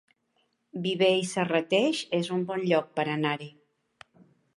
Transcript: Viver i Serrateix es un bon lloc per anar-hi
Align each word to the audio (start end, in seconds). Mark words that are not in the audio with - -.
Viver 0.85 1.09
i 1.17 1.27
Serrateix 1.31 1.99
es 2.21 2.31
un 2.37 2.45
bon 2.53 2.65
lloc 2.71 2.89
per 3.01 3.05
anar-hi 3.17 3.51